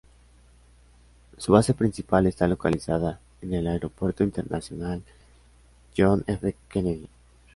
Su 1.37 1.51
base 1.53 1.75
principal 1.75 2.25
está 2.25 2.47
localizada 2.47 3.19
en 3.43 3.53
el 3.53 3.67
Aeropuerto 3.67 4.23
Internacional 4.23 5.03
John 5.95 6.23
F. 6.25 6.55
Kennedy. 6.69 7.07